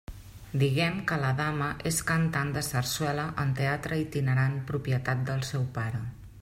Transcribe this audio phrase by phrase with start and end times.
[0.61, 6.05] Diguem que la dama és cantant de sarsuela en teatre itinerant propietat del seu pare.